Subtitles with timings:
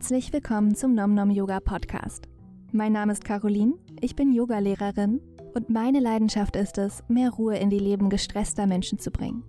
[0.00, 2.26] Herzlich willkommen zum Nom Nom Yoga Podcast.
[2.72, 5.20] Mein Name ist Caroline, ich bin Yogalehrerin
[5.54, 9.44] und meine Leidenschaft ist es, mehr Ruhe in die Leben gestresster Menschen zu bringen.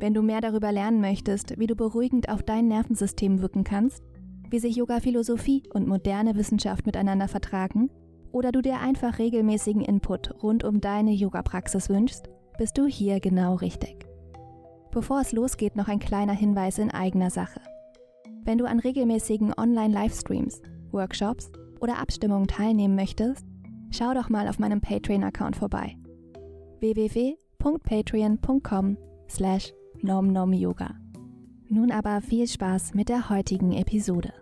[0.00, 4.02] Wenn du mehr darüber lernen möchtest, wie du beruhigend auf dein Nervensystem wirken kannst,
[4.48, 7.90] wie sich Yoga-Philosophie und moderne Wissenschaft miteinander vertragen,
[8.32, 13.56] oder du dir einfach regelmäßigen Input rund um deine Yoga-Praxis wünschst, bist du hier genau
[13.56, 14.06] richtig.
[14.90, 17.60] Bevor es losgeht, noch ein kleiner Hinweis in eigener Sache.
[18.46, 21.50] Wenn du an regelmäßigen Online-Livestreams, Workshops
[21.80, 23.44] oder Abstimmungen teilnehmen möchtest,
[23.90, 25.96] schau doch mal auf meinem Patreon-Account vorbei.
[26.78, 30.94] www.patreon.com slash nomnomyoga.
[31.68, 34.32] Nun aber viel Spaß mit der heutigen Episode.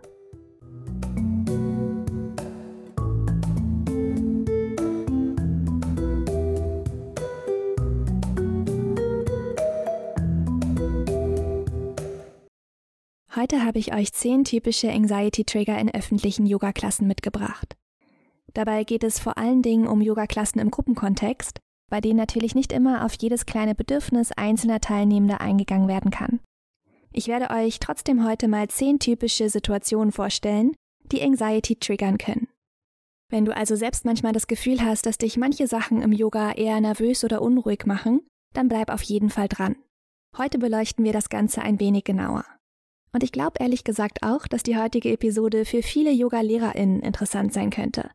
[13.45, 17.75] Heute habe ich euch zehn typische Anxiety-Trigger in öffentlichen Yoga-Klassen mitgebracht.
[18.55, 21.59] Dabei geht es vor allen Dingen um Yoga-Klassen im Gruppenkontext,
[21.91, 26.39] bei denen natürlich nicht immer auf jedes kleine Bedürfnis einzelner Teilnehmender eingegangen werden kann.
[27.13, 30.73] Ich werde euch trotzdem heute mal zehn typische Situationen vorstellen,
[31.11, 32.47] die Anxiety triggern können.
[33.29, 36.81] Wenn du also selbst manchmal das Gefühl hast, dass dich manche Sachen im Yoga eher
[36.81, 38.21] nervös oder unruhig machen,
[38.53, 39.75] dann bleib auf jeden Fall dran.
[40.35, 42.43] Heute beleuchten wir das Ganze ein wenig genauer.
[43.15, 47.69] Und ich glaube ehrlich gesagt auch, dass die heutige Episode für viele Yoga-LehrerInnen interessant sein
[47.69, 48.09] könnte.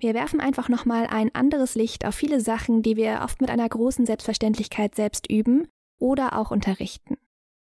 [0.00, 3.68] Wir werfen einfach nochmal ein anderes Licht auf viele Sachen, die wir oft mit einer
[3.68, 5.68] großen Selbstverständlichkeit selbst üben
[6.00, 7.18] oder auch unterrichten.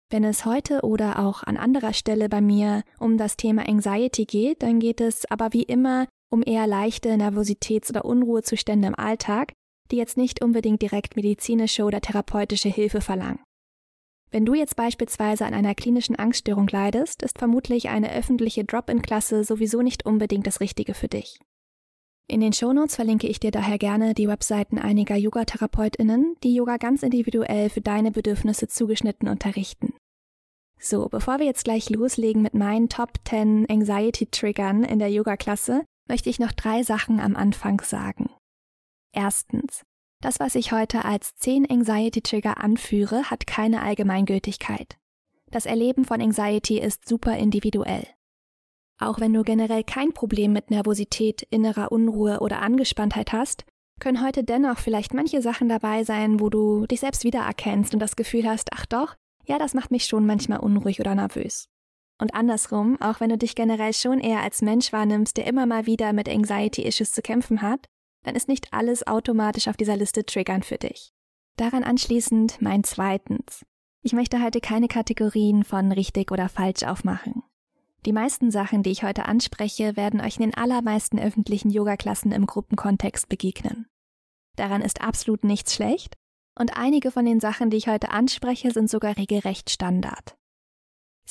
[0.09, 4.63] Wenn es heute oder auch an anderer Stelle bei mir um das Thema Anxiety geht,
[4.63, 9.51] dann geht es aber wie immer um eher leichte Nervositäts- oder Unruhezustände im Alltag,
[9.91, 13.39] die jetzt nicht unbedingt direkt medizinische oder therapeutische Hilfe verlangen.
[14.31, 19.81] Wenn du jetzt beispielsweise an einer klinischen Angststörung leidest, ist vermutlich eine öffentliche Drop-in-Klasse sowieso
[19.81, 21.37] nicht unbedingt das Richtige für dich.
[22.27, 27.03] In den Shownotes verlinke ich dir daher gerne die Webseiten einiger Yoga-TherapeutInnen, die Yoga ganz
[27.03, 29.93] individuell für deine Bedürfnisse zugeschnitten unterrichten.
[30.79, 36.29] So, bevor wir jetzt gleich loslegen mit meinen Top 10 Anxiety-Triggern in der Yoga-Klasse, möchte
[36.29, 38.29] ich noch drei Sachen am Anfang sagen.
[39.13, 39.83] Erstens,
[40.21, 44.97] das, was ich heute als 10 Anxiety-Trigger anführe, hat keine Allgemeingültigkeit.
[45.49, 48.07] Das Erleben von Anxiety ist super individuell.
[48.99, 53.65] Auch wenn du generell kein Problem mit Nervosität, innerer Unruhe oder Angespanntheit hast,
[53.99, 58.15] können heute dennoch vielleicht manche Sachen dabei sein, wo du dich selbst wiedererkennst und das
[58.15, 59.15] Gefühl hast, ach doch,
[59.45, 61.67] ja, das macht mich schon manchmal unruhig oder nervös.
[62.19, 65.87] Und andersrum, auch wenn du dich generell schon eher als Mensch wahrnimmst, der immer mal
[65.87, 67.87] wieder mit Anxiety-Issues zu kämpfen hat,
[68.23, 71.13] dann ist nicht alles automatisch auf dieser Liste triggern für dich.
[71.57, 73.65] Daran anschließend mein zweitens.
[74.01, 77.43] Ich möchte heute keine Kategorien von richtig oder falsch aufmachen.
[78.05, 82.47] Die meisten Sachen, die ich heute anspreche, werden euch in den allermeisten öffentlichen Yoga-Klassen im
[82.47, 83.85] Gruppenkontext begegnen.
[84.55, 86.15] Daran ist absolut nichts schlecht
[86.57, 90.35] und einige von den Sachen, die ich heute anspreche, sind sogar regelrecht Standard.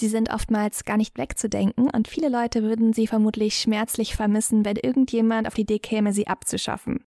[0.00, 4.76] Sie sind oftmals gar nicht wegzudenken und viele Leute würden sie vermutlich schmerzlich vermissen, wenn
[4.76, 7.04] irgendjemand auf die Idee käme, sie abzuschaffen.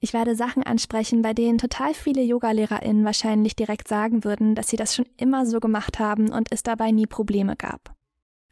[0.00, 4.76] Ich werde Sachen ansprechen, bei denen total viele Yogalehrerinnen wahrscheinlich direkt sagen würden, dass sie
[4.76, 7.94] das schon immer so gemacht haben und es dabei nie Probleme gab.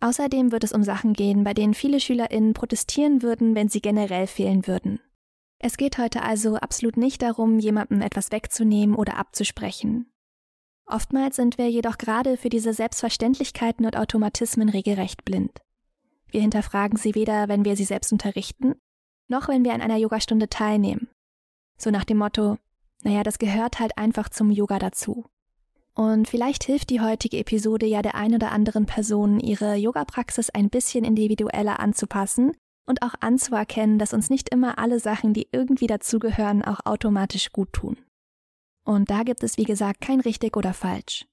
[0.01, 4.27] Außerdem wird es um Sachen gehen, bei denen viele Schülerinnen protestieren würden, wenn sie generell
[4.27, 5.01] fehlen würden.
[5.59, 10.11] Es geht heute also absolut nicht darum, jemandem etwas wegzunehmen oder abzusprechen.
[10.87, 15.61] Oftmals sind wir jedoch gerade für diese Selbstverständlichkeiten und Automatismen regelrecht blind.
[16.31, 18.75] Wir hinterfragen sie weder, wenn wir sie selbst unterrichten,
[19.29, 21.09] noch wenn wir an einer Yogastunde teilnehmen.
[21.77, 22.57] So nach dem Motto,
[23.03, 25.25] naja, das gehört halt einfach zum Yoga dazu.
[25.95, 30.69] Und vielleicht hilft die heutige Episode ja der ein oder anderen Person, ihre Yoga-Praxis ein
[30.69, 32.53] bisschen individueller anzupassen
[32.87, 37.73] und auch anzuerkennen, dass uns nicht immer alle Sachen, die irgendwie dazugehören, auch automatisch gut
[37.73, 37.97] tun.
[38.87, 41.27] Und da gibt es, wie gesagt, kein richtig oder falsch.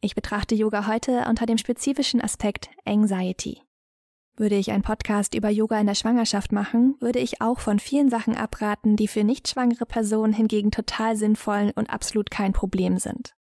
[0.00, 3.60] Ich betrachte Yoga heute unter dem spezifischen Aspekt Anxiety.
[4.34, 8.08] Würde ich einen Podcast über Yoga in der Schwangerschaft machen, würde ich auch von vielen
[8.08, 13.34] Sachen abraten, die für nicht schwangere Personen hingegen total sinnvoll und absolut kein Problem sind.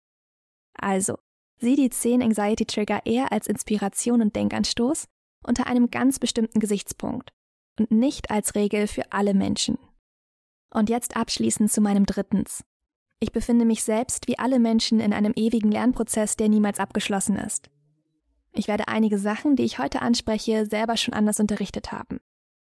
[0.75, 1.17] Also,
[1.59, 5.07] sieh die 10 Anxiety Trigger eher als Inspiration und Denkanstoß
[5.47, 7.33] unter einem ganz bestimmten Gesichtspunkt
[7.79, 9.79] und nicht als Regel für alle Menschen.
[10.71, 12.65] Und jetzt abschließend zu meinem drittens.
[13.25, 17.71] Ich befinde mich selbst wie alle Menschen in einem ewigen Lernprozess, der niemals abgeschlossen ist.
[18.53, 22.21] Ich werde einige Sachen, die ich heute anspreche, selber schon anders unterrichtet haben.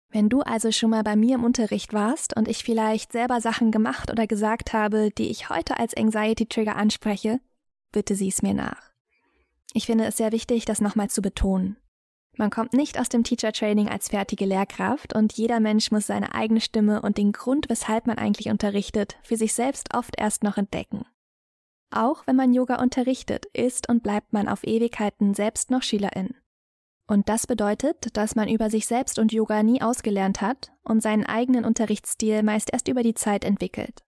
[0.08, 3.72] Wenn du also schon mal bei mir im Unterricht warst und ich vielleicht selber Sachen
[3.72, 7.40] gemacht oder gesagt habe, die ich heute als Anxiety Trigger anspreche,
[7.90, 8.92] bitte sieh es mir nach.
[9.72, 11.76] Ich finde es sehr wichtig, das nochmal zu betonen.
[12.38, 16.34] Man kommt nicht aus dem Teacher Training als fertige Lehrkraft und jeder Mensch muss seine
[16.34, 20.58] eigene Stimme und den Grund, weshalb man eigentlich unterrichtet, für sich selbst oft erst noch
[20.58, 21.06] entdecken.
[21.90, 26.34] Auch wenn man Yoga unterrichtet, ist und bleibt man auf Ewigkeiten selbst noch Schülerin.
[27.08, 31.24] Und das bedeutet, dass man über sich selbst und Yoga nie ausgelernt hat und seinen
[31.24, 34.04] eigenen Unterrichtsstil meist erst über die Zeit entwickelt.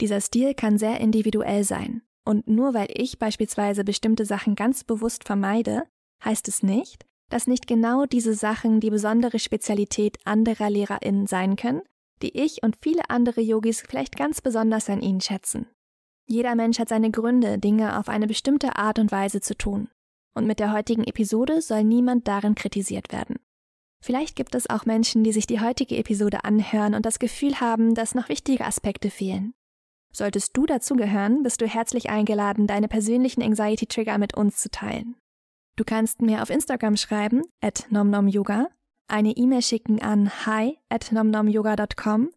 [0.00, 2.02] Dieser Stil kann sehr individuell sein.
[2.26, 5.84] Und nur weil ich beispielsweise bestimmte Sachen ganz bewusst vermeide,
[6.24, 11.82] heißt es nicht, dass nicht genau diese Sachen die besondere Spezialität anderer LehrerInnen sein können,
[12.22, 15.66] die ich und viele andere Yogis vielleicht ganz besonders an ihnen schätzen.
[16.28, 19.88] Jeder Mensch hat seine Gründe, Dinge auf eine bestimmte Art und Weise zu tun.
[20.36, 23.40] Und mit der heutigen Episode soll niemand darin kritisiert werden.
[24.00, 27.96] Vielleicht gibt es auch Menschen, die sich die heutige Episode anhören und das Gefühl haben,
[27.96, 29.54] dass noch wichtige Aspekte fehlen.
[30.12, 35.16] Solltest du dazugehören, bist du herzlich eingeladen, deine persönlichen Anxiety-Trigger mit uns zu teilen.
[35.76, 38.68] Du kannst mir auf Instagram schreiben, at nomnomyoga,
[39.08, 42.30] eine E-Mail schicken an hi at nomnomyoga.com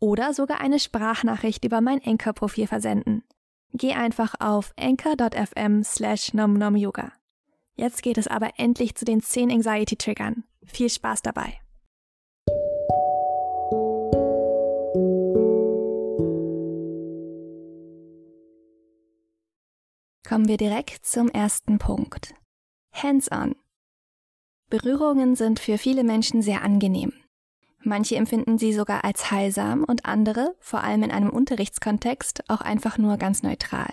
[0.00, 3.24] oder sogar eine Sprachnachricht über mein Anchor-Profil versenden.
[3.72, 7.12] Geh einfach auf anchor.fm slash nomnomyoga.
[7.74, 10.44] Jetzt geht es aber endlich zu den 10 Anxiety-Triggern.
[10.64, 11.60] Viel Spaß dabei!
[20.26, 22.34] Kommen wir direkt zum ersten Punkt.
[23.02, 23.54] Hands-on.
[24.68, 27.12] Berührungen sind für viele Menschen sehr angenehm.
[27.80, 32.98] Manche empfinden sie sogar als heilsam und andere, vor allem in einem Unterrichtskontext, auch einfach
[32.98, 33.92] nur ganz neutral.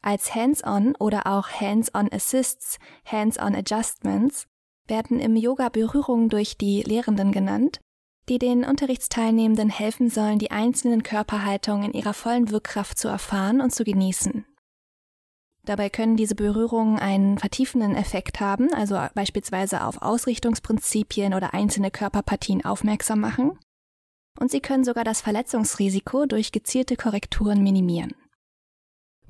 [0.00, 4.46] Als Hands-on oder auch Hands-on Assists, Hands-on Adjustments
[4.86, 7.80] werden im Yoga Berührungen durch die Lehrenden genannt,
[8.28, 13.74] die den Unterrichtsteilnehmenden helfen sollen, die einzelnen Körperhaltungen in ihrer vollen Wirkkraft zu erfahren und
[13.74, 14.46] zu genießen.
[15.66, 22.64] Dabei können diese Berührungen einen vertiefenden Effekt haben, also beispielsweise auf Ausrichtungsprinzipien oder einzelne Körperpartien
[22.64, 23.58] aufmerksam machen.
[24.38, 28.14] Und sie können sogar das Verletzungsrisiko durch gezielte Korrekturen minimieren.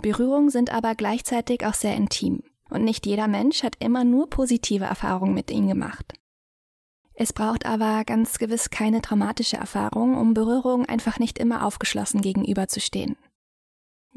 [0.03, 4.85] Berührungen sind aber gleichzeitig auch sehr intim und nicht jeder Mensch hat immer nur positive
[4.85, 6.13] Erfahrungen mit ihnen gemacht.
[7.15, 13.17] Es braucht aber ganz gewiss keine traumatische Erfahrung, um Berührungen einfach nicht immer aufgeschlossen gegenüberzustehen.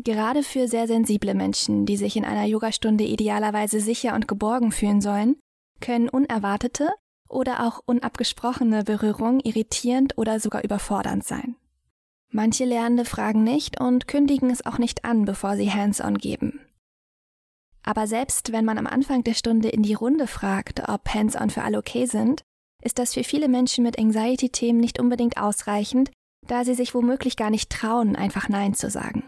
[0.02, 5.02] Gerade für sehr sensible Menschen, die sich in einer Yogastunde idealerweise sicher und geborgen fühlen
[5.02, 5.36] sollen,
[5.82, 6.90] können unerwartete
[7.28, 11.58] oder auch unabgesprochene Berührungen irritierend oder sogar überfordernd sein.
[12.32, 16.62] Manche Lernende fragen nicht und kündigen es auch nicht an, bevor sie Hands-on geben.
[17.84, 21.64] Aber selbst wenn man am Anfang der Stunde in die Runde fragt, ob Hands-on für
[21.64, 22.42] alle okay sind,
[22.82, 26.12] ist das für viele Menschen mit Anxiety-Themen nicht unbedingt ausreichend,
[26.48, 29.24] da sie sich womöglich gar nicht trauen, einfach Nein zu sagen.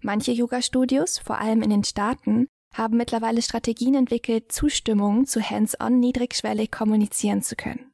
[0.00, 6.70] Manche Yoga-Studios, vor allem in den Staaten, haben mittlerweile Strategien entwickelt, Zustimmung zu Hands-on niedrigschwellig
[6.70, 7.92] kommunizieren zu können.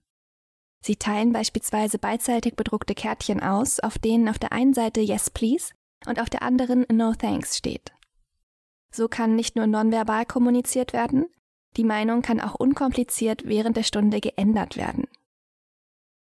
[0.85, 5.73] Sie teilen beispielsweise beidseitig bedruckte Kärtchen aus, auf denen auf der einen Seite Yes Please
[6.07, 7.93] und auf der anderen No Thanks steht.
[8.91, 11.27] So kann nicht nur nonverbal kommuniziert werden,
[11.77, 15.07] die Meinung kann auch unkompliziert während der Stunde geändert werden.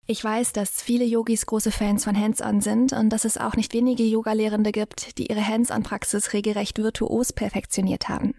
[0.08, 3.74] Ich weiß, dass viele Yogis große Fans von Hands-on sind und dass es auch nicht
[3.74, 8.36] wenige Yogalehrende gibt, die ihre Hands-on-Praxis regelrecht virtuos perfektioniert haben.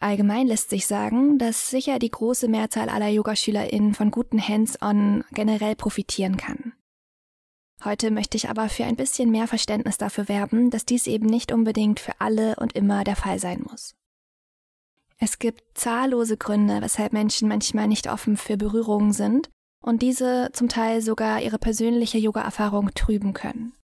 [0.00, 5.76] Allgemein lässt sich sagen, dass sicher die große Mehrzahl aller YogaschülerInnen von guten Hands-on generell
[5.76, 6.72] profitieren kann.
[7.84, 11.52] Heute möchte ich aber für ein bisschen mehr Verständnis dafür werben, dass dies eben nicht
[11.52, 13.94] unbedingt für alle und immer der Fall sein muss.
[15.18, 19.50] Es gibt zahllose Gründe, weshalb Menschen manchmal nicht offen für Berührungen sind
[19.82, 23.74] und diese zum Teil sogar ihre persönliche Yoga-Erfahrung trüben können.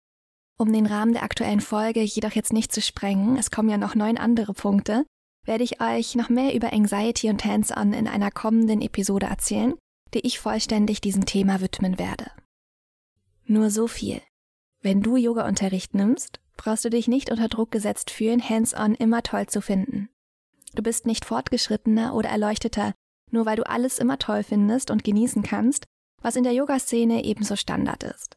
[0.57, 3.95] Um den Rahmen der aktuellen Folge jedoch jetzt nicht zu sprengen, es kommen ja noch
[3.95, 5.05] neun andere Punkte,
[5.45, 9.75] werde ich euch noch mehr über Anxiety und Hands-on in einer kommenden Episode erzählen,
[10.15, 12.31] die ich vollständig diesem Thema widmen werde.
[13.45, 14.21] Nur so viel.
[14.83, 19.47] Wenn du Yoga-Unterricht nimmst, brauchst du dich nicht unter Druck gesetzt fühlen, Hands-on immer toll
[19.47, 20.09] zu finden.
[20.75, 22.95] Du bist nicht fortgeschrittener oder erleuchteter,
[23.33, 25.85] nur weil du alles immer toll findest und genießen kannst,
[26.23, 28.37] was in der Yoga-Szene ebenso Standard ist.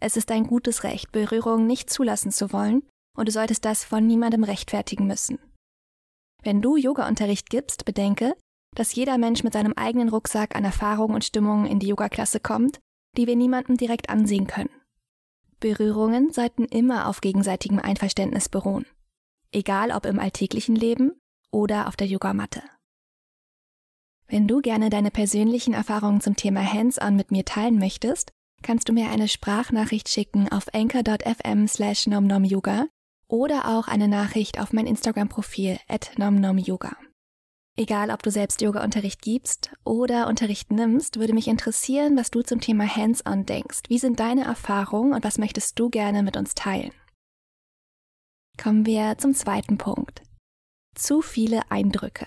[0.00, 2.82] Es ist dein gutes Recht, Berührungen nicht zulassen zu wollen,
[3.16, 5.38] und du solltest das von niemandem rechtfertigen müssen.
[6.42, 8.34] Wenn du Yoga-Unterricht gibst, bedenke,
[8.76, 12.78] dass jeder Mensch mit seinem eigenen Rucksack an Erfahrungen und Stimmungen in die Yoga-Klasse kommt,
[13.16, 14.70] die wir niemandem direkt ansehen können.
[15.58, 18.86] Berührungen sollten immer auf gegenseitigem Einverständnis beruhen,
[19.50, 21.20] egal ob im alltäglichen Leben
[21.50, 22.62] oder auf der Yogamatte.
[24.30, 28.30] Wenn du gerne deine persönlichen Erfahrungen zum Thema Hands-on mit mir teilen möchtest,
[28.62, 32.86] kannst du mir eine Sprachnachricht schicken auf anchor.fm slash nomnomyoga
[33.26, 36.94] oder auch eine Nachricht auf mein Instagram-Profil at nomnomyoga.
[37.78, 42.60] Egal, ob du selbst Yoga-Unterricht gibst oder Unterricht nimmst, würde mich interessieren, was du zum
[42.60, 43.82] Thema Hands-on denkst.
[43.88, 46.92] Wie sind deine Erfahrungen und was möchtest du gerne mit uns teilen?
[48.60, 50.22] Kommen wir zum zweiten Punkt.
[50.96, 52.26] Zu viele Eindrücke.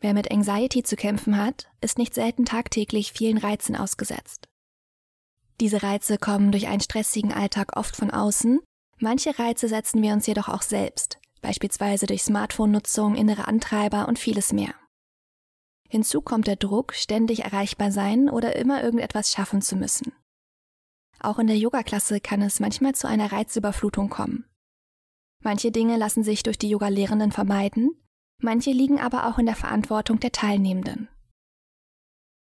[0.00, 4.48] Wer mit Anxiety zu kämpfen hat, ist nicht selten tagtäglich vielen Reizen ausgesetzt.
[5.60, 8.60] Diese Reize kommen durch einen stressigen Alltag oft von außen,
[8.98, 14.54] manche Reize setzen wir uns jedoch auch selbst, beispielsweise durch Smartphone-Nutzung, innere Antreiber und vieles
[14.54, 14.74] mehr.
[15.90, 20.12] Hinzu kommt der Druck, ständig erreichbar sein oder immer irgendetwas schaffen zu müssen.
[21.18, 24.46] Auch in der Yoga-Klasse kann es manchmal zu einer Reizüberflutung kommen.
[25.42, 27.99] Manche Dinge lassen sich durch die Yoga-Lehrenden vermeiden,
[28.42, 31.08] manche liegen aber auch in der Verantwortung der Teilnehmenden.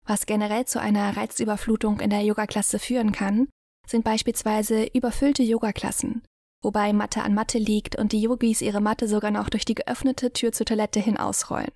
[0.07, 3.49] Was generell zu einer Reizüberflutung in der Yoga-Klasse führen kann,
[3.87, 6.23] sind beispielsweise überfüllte Yoga-Klassen,
[6.63, 10.33] wobei Matte an Matte liegt und die Yogis ihre Matte sogar noch durch die geöffnete
[10.33, 11.73] Tür zur Toilette hin ausrollen.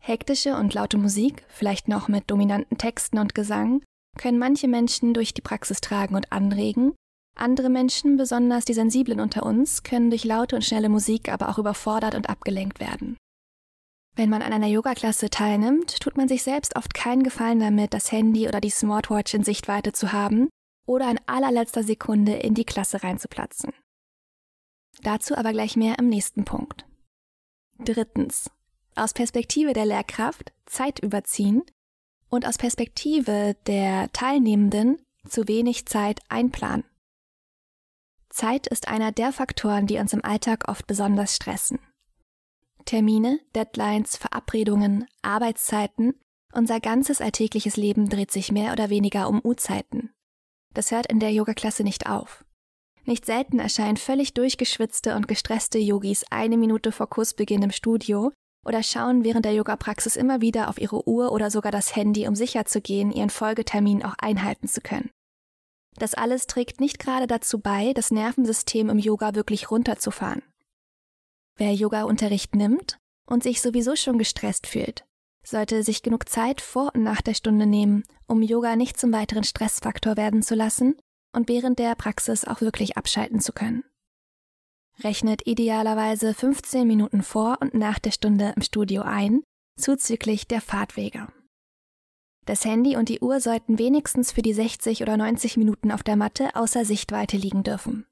[0.00, 3.82] Hektische und laute Musik, vielleicht noch mit dominanten Texten und Gesang,
[4.16, 6.94] können manche Menschen durch die Praxis tragen und anregen,
[7.40, 11.58] andere Menschen, besonders die Sensiblen unter uns, können durch laute und schnelle Musik aber auch
[11.58, 13.16] überfordert und abgelenkt werden.
[14.16, 18.10] Wenn man an einer Yoga-Klasse teilnimmt, tut man sich selbst oft keinen Gefallen damit, das
[18.10, 20.48] Handy oder die Smartwatch in Sichtweite zu haben
[20.86, 23.72] oder in allerletzter Sekunde in die Klasse reinzuplatzen.
[25.02, 26.84] Dazu aber gleich mehr im nächsten Punkt.
[27.78, 28.50] Drittens.
[28.96, 31.62] Aus Perspektive der Lehrkraft Zeit überziehen
[32.28, 36.84] und aus Perspektive der Teilnehmenden zu wenig Zeit einplanen.
[38.38, 41.80] Zeit ist einer der Faktoren, die uns im Alltag oft besonders stressen.
[42.84, 46.14] Termine, Deadlines, Verabredungen, Arbeitszeiten,
[46.52, 50.10] unser ganzes alltägliches Leben dreht sich mehr oder weniger um Uhrzeiten.
[50.72, 52.44] Das hört in der Yoga-Klasse nicht auf.
[53.04, 58.30] Nicht selten erscheinen völlig durchgeschwitzte und gestresste Yogis eine Minute vor Kursbeginn im Studio
[58.64, 62.36] oder schauen während der Yoga-Praxis immer wieder auf ihre Uhr oder sogar das Handy, um
[62.36, 65.10] sicherzugehen, ihren Folgetermin auch einhalten zu können.
[65.98, 70.42] Das alles trägt nicht gerade dazu bei, das Nervensystem im Yoga wirklich runterzufahren.
[71.56, 75.04] Wer Yoga-Unterricht nimmt und sich sowieso schon gestresst fühlt,
[75.44, 79.44] sollte sich genug Zeit vor und nach der Stunde nehmen, um Yoga nicht zum weiteren
[79.44, 80.94] Stressfaktor werden zu lassen
[81.34, 83.84] und während der Praxis auch wirklich abschalten zu können.
[85.02, 89.42] Rechnet idealerweise 15 Minuten vor und nach der Stunde im Studio ein,
[89.76, 91.28] zuzüglich der Fahrtwege.
[92.48, 96.16] Das Handy und die Uhr sollten wenigstens für die 60 oder 90 Minuten auf der
[96.16, 98.06] Matte außer Sichtweite liegen dürfen.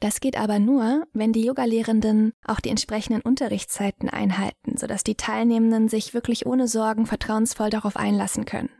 [0.00, 5.90] Das geht aber nur, wenn die Yogalehrenden auch die entsprechenden Unterrichtszeiten einhalten, sodass die Teilnehmenden
[5.90, 8.70] sich wirklich ohne Sorgen vertrauensvoll darauf einlassen können.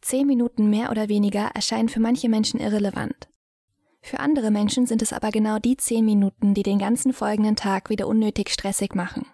[0.00, 3.28] Zehn Minuten mehr oder weniger erscheinen für manche Menschen irrelevant.
[4.00, 7.90] Für andere Menschen sind es aber genau die zehn Minuten, die den ganzen folgenden Tag
[7.90, 9.26] wieder unnötig stressig machen.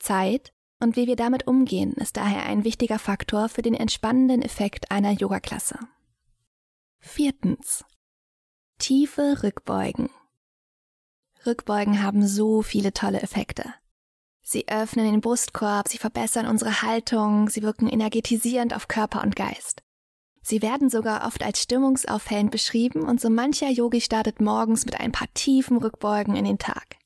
[0.00, 4.90] Zeit und wie wir damit umgehen, ist daher ein wichtiger Faktor für den entspannenden Effekt
[4.90, 5.78] einer Yogaklasse.
[6.98, 7.84] Viertens.
[8.78, 10.10] Tiefe Rückbeugen.
[11.46, 13.74] Rückbeugen haben so viele tolle Effekte.
[14.42, 19.82] Sie öffnen den Brustkorb, sie verbessern unsere Haltung, sie wirken energetisierend auf Körper und Geist.
[20.42, 25.12] Sie werden sogar oft als stimmungsaufhellend beschrieben und so mancher Yogi startet morgens mit ein
[25.12, 26.96] paar tiefen Rückbeugen in den Tag.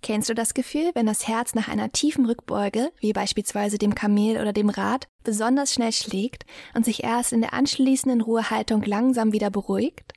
[0.00, 4.40] Kennst du das Gefühl, wenn das Herz nach einer tiefen Rückbeuge, wie beispielsweise dem Kamel
[4.40, 9.50] oder dem Rad, besonders schnell schlägt und sich erst in der anschließenden Ruhehaltung langsam wieder
[9.50, 10.12] beruhigt?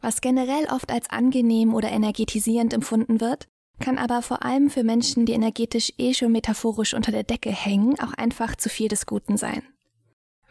[0.00, 3.48] Was generell oft als angenehm oder energetisierend empfunden wird,
[3.80, 7.98] kann aber vor allem für Menschen, die energetisch eh schon metaphorisch unter der Decke hängen,
[7.98, 9.62] auch einfach zu viel des Guten sein.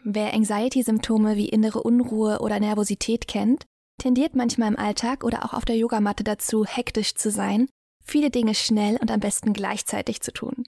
[0.04, 3.66] Wer Anxiety-Symptome wie innere Unruhe oder Nervosität kennt,
[4.02, 7.70] tendiert manchmal im Alltag oder auch auf der Yogamatte dazu, hektisch zu sein,
[8.04, 10.66] viele Dinge schnell und am besten gleichzeitig zu tun.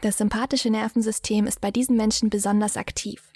[0.00, 3.30] Das sympathische Nervensystem ist bei diesen Menschen besonders aktiv.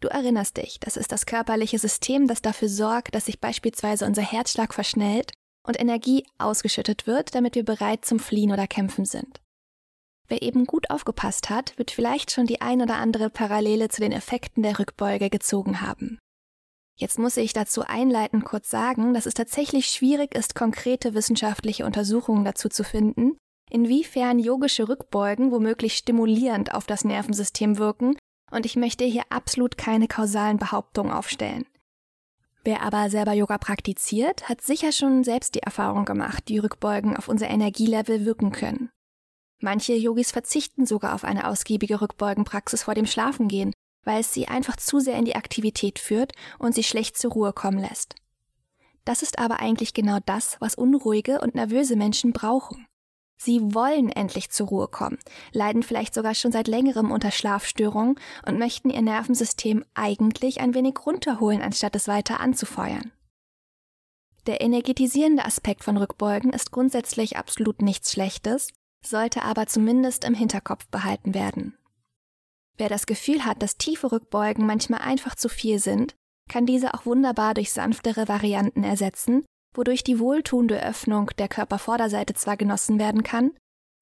[0.00, 4.22] Du erinnerst dich, das ist das körperliche System, das dafür sorgt, dass sich beispielsweise unser
[4.22, 5.32] Herzschlag verschnellt
[5.66, 9.40] und Energie ausgeschüttet wird, damit wir bereit zum Fliehen oder Kämpfen sind.
[10.28, 14.12] Wer eben gut aufgepasst hat, wird vielleicht schon die ein oder andere Parallele zu den
[14.12, 16.18] Effekten der Rückbeuge gezogen haben.
[16.96, 22.44] Jetzt muss ich dazu einleitend kurz sagen, dass es tatsächlich schwierig ist, konkrete wissenschaftliche Untersuchungen
[22.44, 23.36] dazu zu finden,
[23.70, 28.16] inwiefern yogische Rückbeugen womöglich stimulierend auf das Nervensystem wirken,
[28.50, 31.64] und ich möchte hier absolut keine kausalen Behauptungen aufstellen.
[32.64, 37.28] Wer aber selber Yoga praktiziert, hat sicher schon selbst die Erfahrung gemacht, wie Rückbeugen auf
[37.28, 38.90] unser Energielevel wirken können.
[39.60, 43.72] Manche Yogis verzichten sogar auf eine ausgiebige Rückbeugenpraxis vor dem Schlafengehen,
[44.04, 47.52] weil es sie einfach zu sehr in die Aktivität führt und sie schlecht zur Ruhe
[47.52, 48.14] kommen lässt.
[49.04, 52.86] Das ist aber eigentlich genau das, was unruhige und nervöse Menschen brauchen.
[53.36, 55.18] Sie wollen endlich zur Ruhe kommen,
[55.52, 58.14] leiden vielleicht sogar schon seit längerem unter Schlafstörungen
[58.46, 63.10] und möchten ihr Nervensystem eigentlich ein wenig runterholen, anstatt es weiter anzufeuern.
[64.46, 68.68] Der energetisierende Aspekt von Rückbeugen ist grundsätzlich absolut nichts Schlechtes,
[69.04, 71.76] sollte aber zumindest im Hinterkopf behalten werden.
[72.82, 76.16] Wer das Gefühl hat, dass tiefe Rückbeugen manchmal einfach zu viel sind,
[76.50, 82.56] kann diese auch wunderbar durch sanftere Varianten ersetzen, wodurch die wohltuende Öffnung der Körpervorderseite zwar
[82.56, 83.52] genossen werden kann,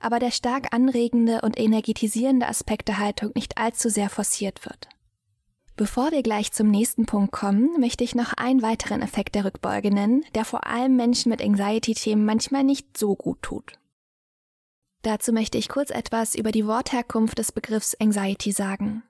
[0.02, 4.88] aber der stark anregende und energetisierende Aspekt der Haltung nicht allzu sehr forciert wird.
[5.76, 9.92] Bevor wir gleich zum nächsten Punkt kommen, möchte ich noch einen weiteren Effekt der Rückbeuge
[9.92, 13.78] nennen, der vor allem Menschen mit Anxiety-Themen manchmal nicht so gut tut.
[15.02, 19.02] Dazu möchte ich kurz etwas über die Wortherkunft des Begriffs Anxiety sagen.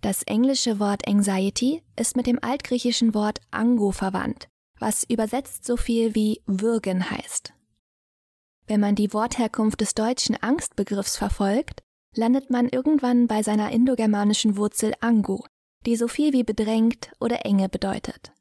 [0.00, 6.14] Das englische Wort Anxiety ist mit dem altgriechischen Wort Ango verwandt, was übersetzt so viel
[6.14, 7.52] wie würgen heißt.
[8.66, 11.82] Wenn man die Wortherkunft des deutschen Angstbegriffs verfolgt,
[12.14, 15.44] landet man irgendwann bei seiner indogermanischen Wurzel Ango,
[15.86, 18.32] die so viel wie bedrängt oder enge bedeutet.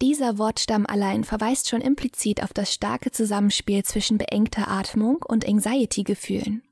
[0.00, 6.62] Dieser Wortstamm allein verweist schon implizit auf das starke Zusammenspiel zwischen beengter Atmung und Anxiety-Gefühlen.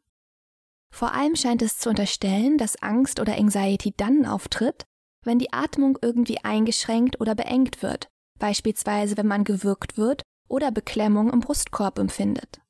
[0.92, 4.84] Vor allem scheint es zu unterstellen, dass Angst oder Anxiety dann auftritt,
[5.24, 8.06] wenn die Atmung irgendwie eingeschränkt oder beengt wird,
[8.38, 12.60] beispielsweise wenn man gewürgt wird oder Beklemmung im Brustkorb empfindet.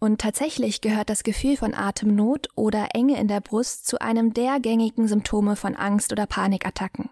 [0.00, 4.58] Und tatsächlich gehört das Gefühl von Atemnot oder Enge in der Brust zu einem der
[4.58, 7.10] gängigen Symptome von Angst- oder Panikattacken.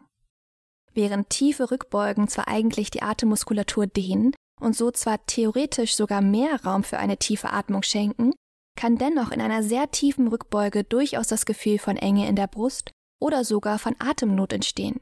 [0.96, 6.84] Während tiefe Rückbeugen zwar eigentlich die Atemmuskulatur dehnen und so zwar theoretisch sogar mehr Raum
[6.84, 8.32] für eine tiefe Atmung schenken,
[8.78, 12.92] kann dennoch in einer sehr tiefen Rückbeuge durchaus das Gefühl von Enge in der Brust
[13.20, 15.00] oder sogar von Atemnot entstehen.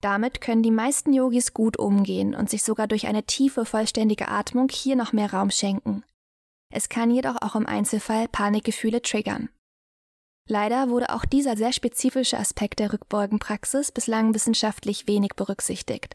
[0.00, 4.68] Damit können die meisten Yogis gut umgehen und sich sogar durch eine tiefe, vollständige Atmung
[4.68, 6.02] hier noch mehr Raum schenken.
[6.74, 9.48] Es kann jedoch auch im Einzelfall Panikgefühle triggern.
[10.46, 16.14] Leider wurde auch dieser sehr spezifische Aspekt der Rückbeugenpraxis bislang wissenschaftlich wenig berücksichtigt.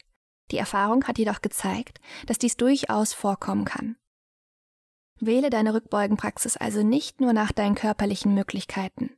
[0.51, 3.97] Die Erfahrung hat jedoch gezeigt, dass dies durchaus vorkommen kann.
[5.19, 9.11] Wähle deine Rückbeugenpraxis also nicht nur nach deinen körperlichen Möglichkeiten.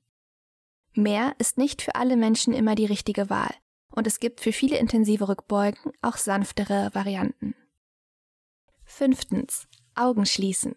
[0.93, 3.53] Mehr ist nicht für alle Menschen immer die richtige Wahl,
[3.91, 7.55] und es gibt für viele intensive Rückbeugen auch sanftere Varianten.
[8.85, 9.67] Fünftens.
[9.95, 10.75] Augen schließen.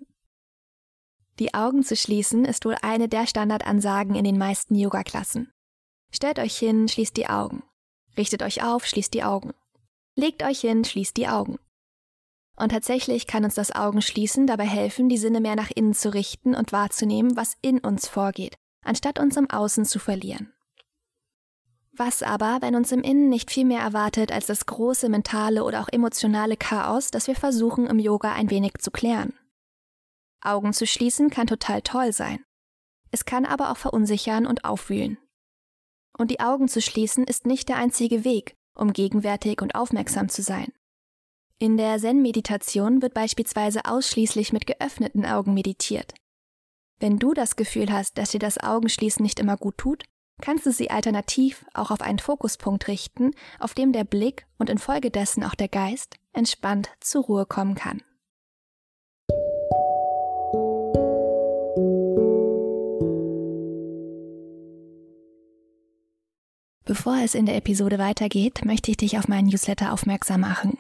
[1.39, 5.51] Die Augen zu schließen ist wohl eine der Standardansagen in den meisten Yoga-Klassen.
[6.11, 7.63] Stellt euch hin, schließt die Augen.
[8.17, 9.53] Richtet euch auf, schließt die Augen.
[10.15, 11.59] Legt euch hin, schließt die Augen.
[12.55, 16.55] Und tatsächlich kann uns das Augenschließen dabei helfen, die Sinne mehr nach innen zu richten
[16.55, 20.53] und wahrzunehmen, was in uns vorgeht, anstatt uns im Außen zu verlieren.
[21.95, 25.81] Was aber, wenn uns im Innen nicht viel mehr erwartet als das große mentale oder
[25.81, 29.35] auch emotionale Chaos, das wir versuchen im Yoga ein wenig zu klären?
[30.45, 32.45] Augen zu schließen kann total toll sein.
[33.11, 35.19] Es kann aber auch verunsichern und aufwühlen.
[36.17, 40.43] Und die Augen zu schließen ist nicht der einzige Weg, um gegenwärtig und aufmerksam zu
[40.43, 40.73] sein.
[41.59, 46.15] In der Zen-Meditation wird beispielsweise ausschließlich mit geöffneten Augen meditiert.
[46.99, 50.05] Wenn du das Gefühl hast, dass dir das Augenschließen nicht immer gut tut,
[50.41, 55.45] kannst du sie alternativ auch auf einen Fokuspunkt richten, auf dem der Blick und infolgedessen
[55.45, 58.03] auch der Geist entspannt zur Ruhe kommen kann.
[66.93, 70.77] Bevor es in der Episode weitergeht, möchte ich dich auf meinen Newsletter aufmerksam machen.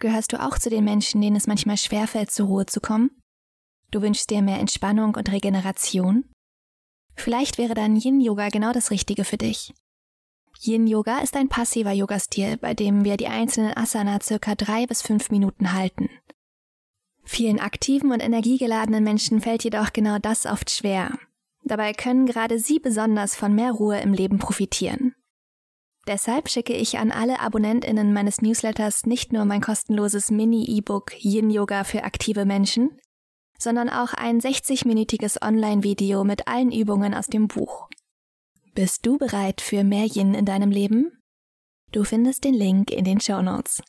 [0.00, 3.12] Gehörst du auch zu den Menschen, denen es manchmal schwerfällt, zur Ruhe zu kommen?
[3.92, 6.24] Du wünschst dir mehr Entspannung und Regeneration?
[7.14, 9.72] Vielleicht wäre dann Yin-Yoga genau das Richtige für dich.
[10.60, 15.30] Yin-Yoga ist ein passiver Yoga-Stil, bei dem wir die einzelnen Asana circa drei bis fünf
[15.30, 16.10] Minuten halten.
[17.22, 21.16] Vielen aktiven und energiegeladenen Menschen fällt jedoch genau das oft schwer.
[21.62, 25.14] Dabei können gerade sie besonders von mehr Ruhe im Leben profitieren.
[26.08, 31.84] Deshalb schicke ich an alle AbonnentInnen meines Newsletters nicht nur mein kostenloses Mini-E-Book Yin Yoga
[31.84, 32.98] für aktive Menschen,
[33.58, 37.90] sondern auch ein 60-minütiges Online-Video mit allen Übungen aus dem Buch.
[38.74, 41.12] Bist du bereit für mehr Yin in deinem Leben?
[41.92, 43.82] Du findest den Link in den Show Notes.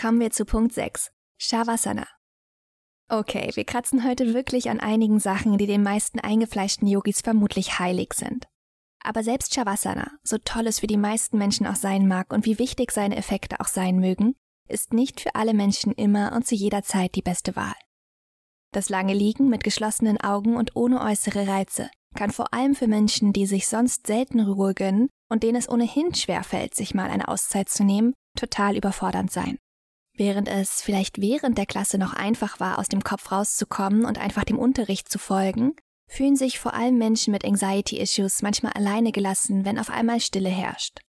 [0.00, 1.10] Kommen wir zu Punkt 6.
[1.36, 2.06] Shavasana.
[3.08, 8.14] Okay, wir kratzen heute wirklich an einigen Sachen, die den meisten eingefleischten Yogis vermutlich heilig
[8.14, 8.46] sind.
[9.04, 12.58] Aber selbst Shavasana, so toll es für die meisten Menschen auch sein mag und wie
[12.58, 14.34] wichtig seine Effekte auch sein mögen,
[14.68, 17.74] ist nicht für alle Menschen immer und zu jeder Zeit die beste Wahl.
[18.72, 23.32] Das lange Liegen mit geschlossenen Augen und ohne äußere Reize kann vor allem für Menschen,
[23.32, 27.68] die sich sonst selten Ruhe gönnen und denen es ohnehin schwerfällt, sich mal eine Auszeit
[27.68, 29.58] zu nehmen, total überfordernd sein.
[30.14, 34.44] Während es vielleicht während der Klasse noch einfach war, aus dem Kopf rauszukommen und einfach
[34.44, 35.74] dem Unterricht zu folgen,
[36.06, 41.00] fühlen sich vor allem Menschen mit Anxiety-Issues manchmal alleine gelassen, wenn auf einmal Stille herrscht.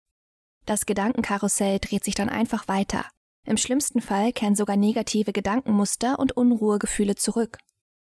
[0.66, 3.06] Das Gedankenkarussell dreht sich dann einfach weiter.
[3.46, 7.58] Im schlimmsten Fall kehren sogar negative Gedankenmuster und Unruhegefühle zurück.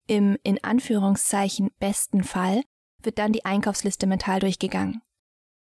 [0.07, 2.63] Im in Anführungszeichen besten Fall
[3.03, 5.03] wird dann die Einkaufsliste mental durchgegangen.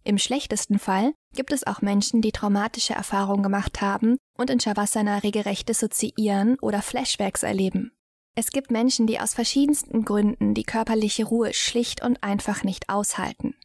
[0.07, 5.17] Im schlechtesten Fall gibt es auch Menschen, die traumatische Erfahrungen gemacht haben und in Shavasana
[5.17, 7.91] regelrecht dissoziieren oder Flashbacks erleben.
[8.35, 13.55] Es gibt Menschen, die aus verschiedensten Gründen die körperliche Ruhe schlicht und einfach nicht aushalten.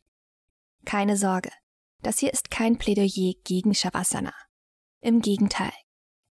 [0.87, 1.51] Keine Sorge,
[2.03, 4.33] das hier ist kein Plädoyer gegen Shavasana.
[5.03, 5.73] Im Gegenteil.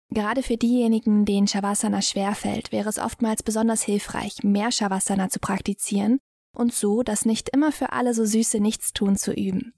[0.10, 6.20] Gerade für diejenigen, denen Shavasana schwerfällt, wäre es oftmals besonders hilfreich, mehr Shavasana zu praktizieren
[6.54, 9.74] und so das nicht immer für alle so süße Nichtstun zu üben.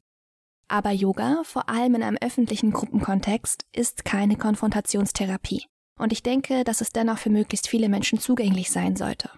[0.67, 5.65] Aber Yoga, vor allem in einem öffentlichen Gruppenkontext, ist keine Konfrontationstherapie.
[5.99, 9.29] Und ich denke, dass es dennoch für möglichst viele Menschen zugänglich sein sollte.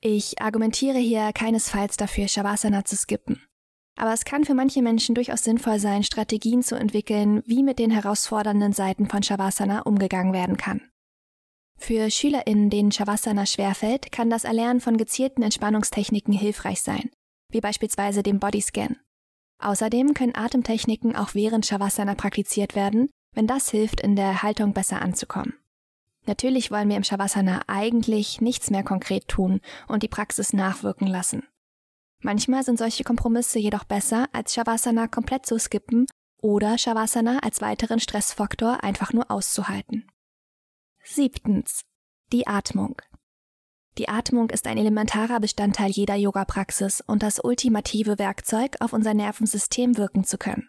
[0.00, 3.42] Ich argumentiere hier keinesfalls dafür, Shavasana zu skippen.
[3.98, 7.90] Aber es kann für manche Menschen durchaus sinnvoll sein, Strategien zu entwickeln, wie mit den
[7.90, 10.82] herausfordernden Seiten von Shavasana umgegangen werden kann.
[11.78, 17.10] Für SchülerInnen, denen Shavasana schwerfällt, kann das Erlernen von gezielten Entspannungstechniken hilfreich sein,
[17.50, 18.96] wie beispielsweise dem Bodyscan.
[19.58, 25.02] Außerdem können Atemtechniken auch während Shavasana praktiziert werden, wenn das hilft, in der Haltung besser
[25.02, 25.54] anzukommen.
[26.26, 31.44] Natürlich wollen wir im Shavasana eigentlich nichts mehr konkret tun und die Praxis nachwirken lassen.
[32.20, 36.06] Manchmal sind solche Kompromisse jedoch besser, als Shavasana komplett zu skippen
[36.40, 40.10] oder Shavasana als weiteren Stressfaktor einfach nur auszuhalten.
[41.04, 41.82] Siebtens.
[42.32, 43.00] Die Atmung.
[43.98, 49.96] Die Atmung ist ein elementarer Bestandteil jeder Yoga-Praxis und das ultimative Werkzeug, auf unser Nervensystem
[49.96, 50.68] wirken zu können.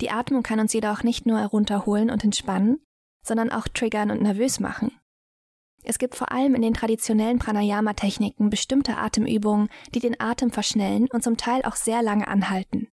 [0.00, 2.84] Die Atmung kann uns jedoch nicht nur herunterholen und entspannen,
[3.24, 4.90] sondern auch triggern und nervös machen.
[5.84, 11.22] Es gibt vor allem in den traditionellen Pranayama-Techniken bestimmte Atemübungen, die den Atem verschnellen und
[11.22, 12.88] zum Teil auch sehr lange anhalten.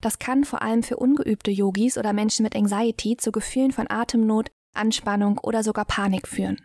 [0.00, 4.50] Das kann vor allem für ungeübte Yogis oder Menschen mit Anxiety zu Gefühlen von Atemnot,
[4.74, 6.64] Anspannung oder sogar Panik führen.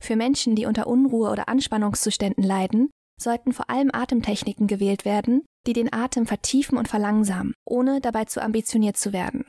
[0.00, 5.72] Für Menschen, die unter Unruhe oder Anspannungszuständen leiden, sollten vor allem Atemtechniken gewählt werden, die
[5.72, 9.44] den Atem vertiefen und verlangsamen, ohne dabei zu ambitioniert zu werden.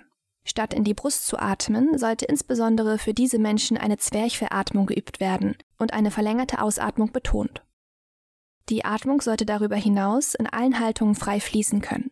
[0.46, 5.56] Statt in die Brust zu atmen, sollte insbesondere für diese Menschen eine Zwerchfellatmung geübt werden
[5.78, 7.64] und eine verlängerte Ausatmung betont.
[8.70, 12.12] Die Atmung sollte darüber hinaus in allen Haltungen frei fließen können.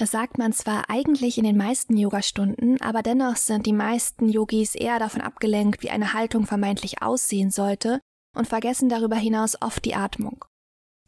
[0.00, 4.74] Das sagt man zwar eigentlich in den meisten Yogastunden, aber dennoch sind die meisten Yogis
[4.74, 8.00] eher davon abgelenkt, wie eine Haltung vermeintlich aussehen sollte
[8.34, 10.46] und vergessen darüber hinaus oft die Atmung.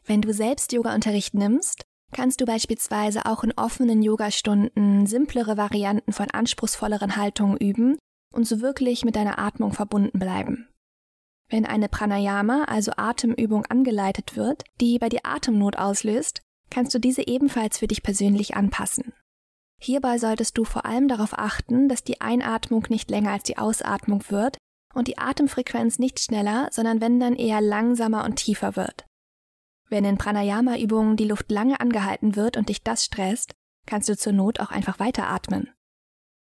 [0.05, 6.31] Wenn du selbst Yoga-Unterricht nimmst, kannst du beispielsweise auch in offenen Yogastunden simplere Varianten von
[6.31, 7.97] anspruchsvolleren Haltungen üben
[8.35, 10.69] und so wirklich mit deiner Atmung verbunden bleiben.
[11.49, 16.42] Wenn eine Pranayama, also Atemübung, angeleitet wird, die bei dir Atemnot auslöst,
[16.73, 19.13] kannst du diese ebenfalls für dich persönlich anpassen.
[19.79, 24.25] Hierbei solltest du vor allem darauf achten, dass die Einatmung nicht länger als die Ausatmung
[24.29, 24.57] wird
[24.95, 29.05] und die Atemfrequenz nicht schneller, sondern wenn dann eher langsamer und tiefer wird.
[29.91, 33.53] Wenn in Pranayama-Übungen die Luft lange angehalten wird und dich das stresst,
[33.87, 35.71] kannst du zur Not auch einfach weiteratmen.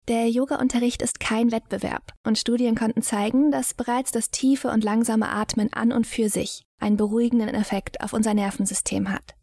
[0.09, 5.29] Der Yoga-Unterricht ist kein Wettbewerb und Studien konnten zeigen, dass bereits das tiefe und langsame
[5.31, 9.35] Atmen an und für sich einen beruhigenden Effekt auf unser Nervensystem hat.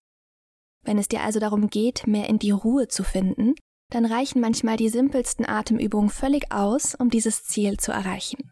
[0.84, 3.56] Wenn es dir also darum geht, mehr in die Ruhe zu finden,
[3.92, 8.52] dann reichen manchmal die simpelsten Atemübungen völlig aus, um dieses Ziel zu erreichen.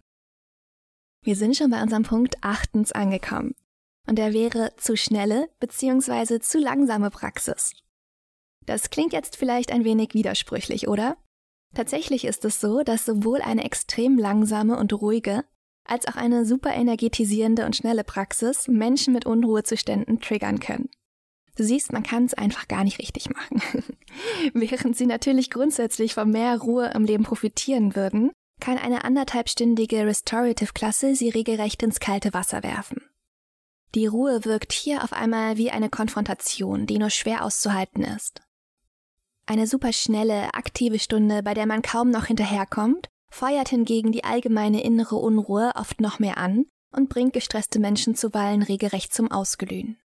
[1.24, 3.54] Wir sind schon bei unserem Punkt achtens angekommen
[4.08, 6.40] und er wäre zu schnelle bzw.
[6.40, 7.74] zu langsame Praxis.
[8.66, 11.18] Das klingt jetzt vielleicht ein wenig widersprüchlich, oder?
[11.76, 15.44] Tatsächlich ist es so, dass sowohl eine extrem langsame und ruhige
[15.86, 20.90] als auch eine super energetisierende und schnelle Praxis Menschen mit Unruhezuständen triggern können.
[21.58, 23.62] Du siehst, man kann es einfach gar nicht richtig machen.
[24.54, 31.16] Während sie natürlich grundsätzlich von mehr Ruhe im Leben profitieren würden, kann eine anderthalbstündige Restorative-Klasse
[31.16, 33.02] sie regelrecht ins kalte Wasser werfen.
[33.96, 38.42] Die Ruhe wirkt hier auf einmal wie eine Konfrontation, die nur schwer auszuhalten ist.
[39.48, 45.16] Eine superschnelle, aktive Stunde, bei der man kaum noch hinterherkommt, feuert hingegen die allgemeine innere
[45.16, 49.98] Unruhe oft noch mehr an und bringt gestresste Menschen zuweilen regelrecht zum Ausglühen.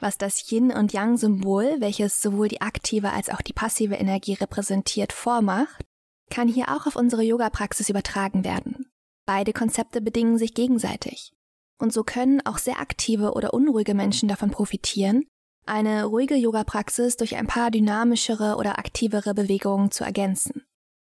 [0.00, 5.12] Was das Yin- und Yang-Symbol, welches sowohl die aktive als auch die passive Energie repräsentiert,
[5.12, 5.84] vormacht,
[6.30, 8.90] kann hier auch auf unsere Yoga-Praxis übertragen werden.
[9.26, 11.32] Beide Konzepte bedingen sich gegenseitig.
[11.78, 15.24] Und so können auch sehr aktive oder unruhige Menschen davon profitieren,
[15.66, 20.62] eine ruhige Yoga-Praxis durch ein paar dynamischere oder aktivere Bewegungen zu ergänzen.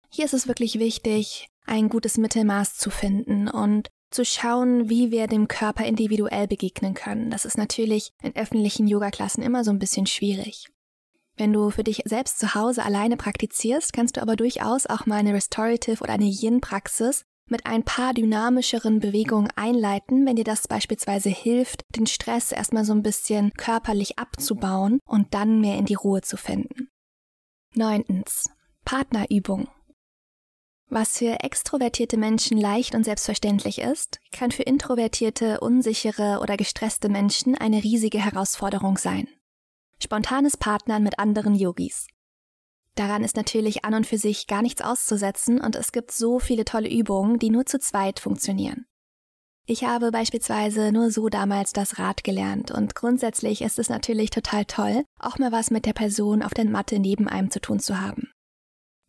[0.08, 5.26] Hier ist es wirklich wichtig, ein gutes Mittelmaß zu finden und zu schauen, wie wir
[5.26, 7.30] dem Körper individuell begegnen können.
[7.30, 10.66] Das ist natürlich in öffentlichen Yoga-Klassen immer so ein bisschen schwierig.
[11.36, 15.16] Wenn du für dich selbst zu Hause alleine praktizierst, kannst du aber durchaus auch mal
[15.16, 21.28] eine Restorative oder eine Yin-Praxis mit ein paar dynamischeren Bewegungen einleiten, wenn dir das beispielsweise
[21.28, 26.22] hilft, den Stress erstmal so ein bisschen körperlich abzubauen und dann mehr in die Ruhe
[26.22, 26.88] zu finden.
[27.74, 28.50] Neuntens.
[28.84, 29.68] Partnerübung.
[30.94, 37.56] Was für extrovertierte Menschen leicht und selbstverständlich ist, kann für introvertierte, unsichere oder gestresste Menschen
[37.56, 39.26] eine riesige Herausforderung sein.
[40.02, 42.08] Spontanes Partnern mit anderen Yogis.
[42.94, 46.66] Daran ist natürlich an und für sich gar nichts auszusetzen und es gibt so viele
[46.66, 48.84] tolle Übungen, die nur zu zweit funktionieren.
[49.64, 54.66] Ich habe beispielsweise nur so damals das Rad gelernt und grundsätzlich ist es natürlich total
[54.66, 57.98] toll, auch mal was mit der Person auf der Matte neben einem zu tun zu
[57.98, 58.31] haben.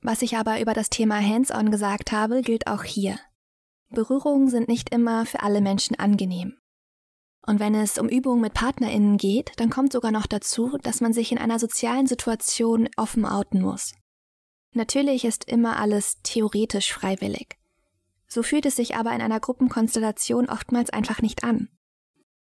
[0.03, 3.17] Was ich aber über das Thema Hands-on gesagt habe, gilt auch hier.
[3.89, 6.57] Berührungen sind nicht immer für alle Menschen angenehm.
[7.45, 11.13] Und wenn es um Übungen mit PartnerInnen geht, dann kommt sogar noch dazu, dass man
[11.13, 13.93] sich in einer sozialen Situation offen outen muss.
[14.73, 17.57] Natürlich ist immer alles theoretisch freiwillig.
[18.27, 21.69] So fühlt es sich aber in einer Gruppenkonstellation oftmals einfach nicht an.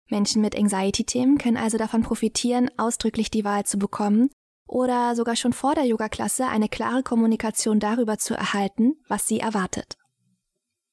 [0.08, 4.28] Menschen mit Anxiety-Themen können also davon profitieren, ausdrücklich die Wahl zu bekommen
[4.66, 9.96] oder sogar schon vor der Yoga-Klasse eine klare Kommunikation darüber zu erhalten, was sie erwartet.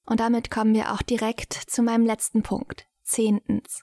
[0.06, 2.86] Und damit kommen wir auch direkt zu meinem letzten Punkt.
[3.04, 3.82] Zehntens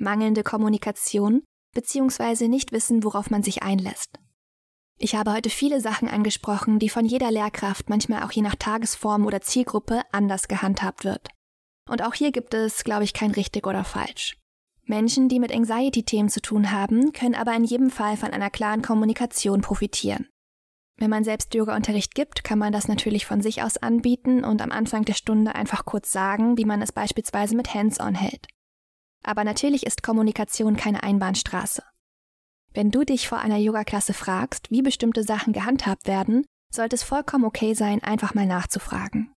[0.00, 1.42] mangelnde Kommunikation
[1.74, 2.48] bzw.
[2.48, 4.18] nicht wissen, worauf man sich einlässt.
[4.96, 9.26] Ich habe heute viele Sachen angesprochen, die von jeder Lehrkraft, manchmal auch je nach Tagesform
[9.26, 11.28] oder Zielgruppe, anders gehandhabt wird.
[11.88, 14.36] Und auch hier gibt es, glaube ich, kein richtig oder falsch.
[14.88, 18.82] Menschen, die mit Anxiety-Themen zu tun haben, können aber in jedem Fall von einer klaren
[18.82, 20.28] Kommunikation profitieren.
[20.96, 24.72] Wenn man selbst Yoga-Unterricht gibt, kann man das natürlich von sich aus anbieten und am
[24.72, 28.48] Anfang der Stunde einfach kurz sagen, wie man es beispielsweise mit Hands-on hält.
[29.22, 31.82] Aber natürlich ist Kommunikation keine Einbahnstraße.
[32.74, 37.44] Wenn du dich vor einer Yoga-Klasse fragst, wie bestimmte Sachen gehandhabt werden, sollte es vollkommen
[37.44, 39.32] okay sein, einfach mal nachzufragen.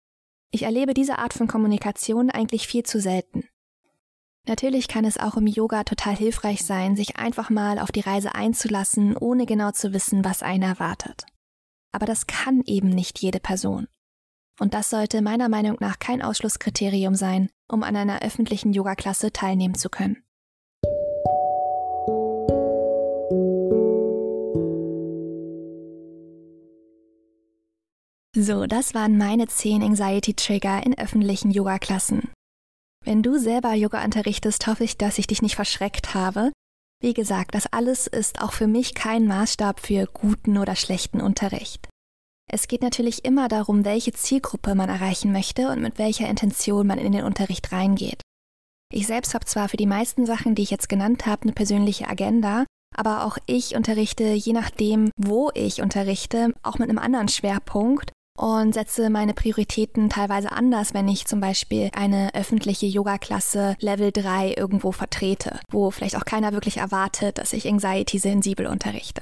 [0.51, 3.48] Ich erlebe diese Art von Kommunikation eigentlich viel zu selten.
[4.47, 8.33] Natürlich kann es auch im Yoga total hilfreich sein, sich einfach mal auf die Reise
[8.33, 11.25] einzulassen, ohne genau zu wissen, was einen erwartet.
[11.91, 13.87] Aber das kann eben nicht jede Person.
[14.59, 19.75] Und das sollte meiner Meinung nach kein Ausschlusskriterium sein, um an einer öffentlichen Yoga-Klasse teilnehmen
[19.75, 20.23] zu können.
[28.35, 32.29] So, das waren meine 10 Anxiety-Trigger in öffentlichen Yoga-Klassen.
[33.09, 36.51] Wenn du selber Yoga unterrichtest, hoffe ich, dass ich dich nicht verschreckt habe.
[37.01, 41.89] Wie gesagt, das alles ist auch für mich kein Maßstab für guten oder schlechten Unterricht.
[42.47, 46.99] Es geht natürlich immer darum, welche Zielgruppe man erreichen möchte und mit welcher Intention man
[46.99, 48.21] in den Unterricht reingeht.
[48.93, 52.07] Ich selbst habe zwar für die meisten Sachen, die ich jetzt genannt habe, eine persönliche
[52.07, 58.11] Agenda, aber auch ich unterrichte, je nachdem, wo ich unterrichte, auch mit einem anderen Schwerpunkt
[58.39, 64.53] und setze meine Prioritäten teilweise anders, wenn ich zum Beispiel eine öffentliche Yoga-Klasse Level 3
[64.55, 69.21] irgendwo vertrete, wo vielleicht auch keiner wirklich erwartet, dass ich anxiety-sensibel unterrichte.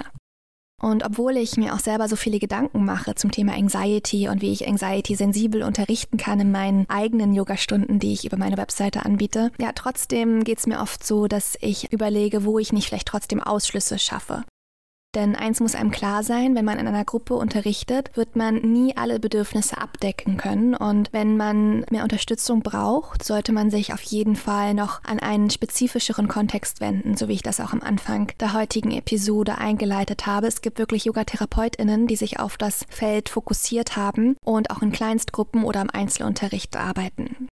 [0.79, 4.51] Und obwohl ich mir auch selber so viele Gedanken mache zum Thema Anxiety und wie
[4.51, 9.51] ich Anxiety sensibel unterrichten kann in meinen eigenen Yoga-Stunden, die ich über meine Webseite anbiete,
[9.57, 13.41] ja, trotzdem geht es mir oft so, dass ich überlege, wo ich nicht vielleicht trotzdem
[13.41, 14.43] Ausschlüsse schaffe.
[15.15, 18.95] Denn eins muss einem klar sein, wenn man in einer Gruppe unterrichtet, wird man nie
[18.95, 20.75] alle Bedürfnisse abdecken können.
[20.75, 25.49] Und wenn man mehr Unterstützung braucht, sollte man sich auf jeden Fall noch an einen
[25.49, 30.47] spezifischeren Kontext wenden, so wie ich das auch am Anfang der heutigen Episode eingeleitet habe.
[30.47, 35.63] Es gibt wirklich Yoga-TherapeutInnen, die sich auf das Feld fokussiert haben und auch in Kleinstgruppen
[35.63, 37.47] oder im Einzelunterricht arbeiten.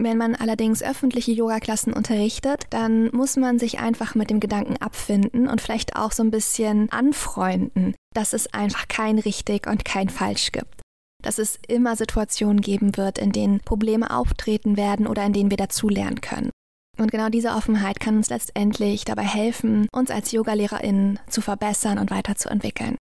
[0.00, 5.48] Wenn man allerdings öffentliche Yoga-Klassen unterrichtet, dann muss man sich einfach mit dem Gedanken abfinden
[5.48, 10.52] und vielleicht auch so ein bisschen anfreunden, dass es einfach kein richtig und kein falsch
[10.52, 10.82] gibt.
[11.20, 15.56] Dass es immer Situationen geben wird, in denen Probleme auftreten werden oder in denen wir
[15.56, 16.50] dazulernen können.
[16.96, 22.12] Und genau diese Offenheit kann uns letztendlich dabei helfen, uns als YogalehrerInnen zu verbessern und
[22.12, 22.96] weiterzuentwickeln.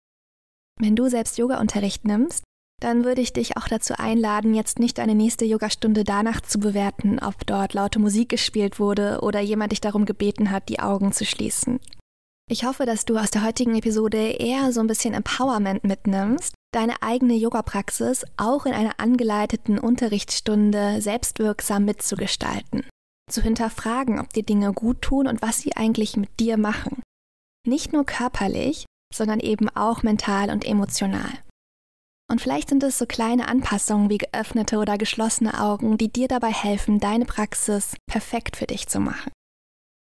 [0.80, 2.44] Wenn du selbst Yoga-Unterricht nimmst,
[2.80, 7.20] dann würde ich dich auch dazu einladen, jetzt nicht deine nächste Yogastunde danach zu bewerten,
[7.20, 11.26] ob dort laute Musik gespielt wurde oder jemand dich darum gebeten hat, die Augen zu
[11.26, 11.80] schließen.
[12.50, 17.02] Ich hoffe, dass du aus der heutigen Episode eher so ein bisschen Empowerment mitnimmst, deine
[17.02, 22.86] eigene Yoga-Praxis auch in einer angeleiteten Unterrichtsstunde selbstwirksam mitzugestalten.
[23.30, 27.02] Zu hinterfragen, ob dir Dinge gut tun und was sie eigentlich mit dir machen.
[27.68, 31.32] Nicht nur körperlich, sondern eben auch mental und emotional.
[32.30, 36.52] Und vielleicht sind es so kleine Anpassungen wie geöffnete oder geschlossene Augen, die dir dabei
[36.52, 39.32] helfen, deine Praxis perfekt für dich zu machen.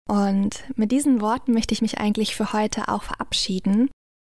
[0.09, 3.91] Und mit diesen Worten möchte ich mich eigentlich für heute auch verabschieden.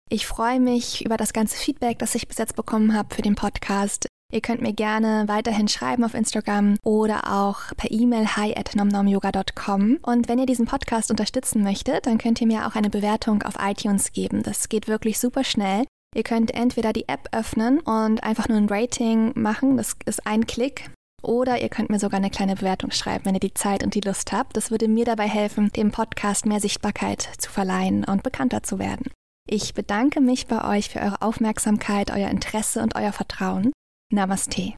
[0.09, 3.35] Ich freue mich über das ganze Feedback, das ich bis jetzt bekommen habe für den
[3.35, 4.07] Podcast.
[4.31, 9.99] Ihr könnt mir gerne weiterhin schreiben auf Instagram oder auch per E-Mail hi at nomnomyoga.com.
[10.01, 13.55] Und wenn ihr diesen Podcast unterstützen möchtet, dann könnt ihr mir auch eine Bewertung auf
[13.59, 14.41] iTunes geben.
[14.41, 15.85] Das geht wirklich super schnell.
[16.13, 20.45] Ihr könnt entweder die App öffnen und einfach nur ein Rating machen, das ist ein
[20.45, 20.89] Klick.
[21.23, 24.01] Oder ihr könnt mir sogar eine kleine Bewertung schreiben, wenn ihr die Zeit und die
[24.01, 24.57] Lust habt.
[24.57, 29.09] Das würde mir dabei helfen, dem Podcast mehr Sichtbarkeit zu verleihen und bekannter zu werden.
[29.47, 33.71] Ich bedanke mich bei euch für eure Aufmerksamkeit, euer Interesse und euer Vertrauen.
[34.11, 34.73] Namaste.